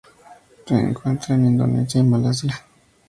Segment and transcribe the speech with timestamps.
[0.65, 2.65] Se encuentra en Indonesia y Malasia.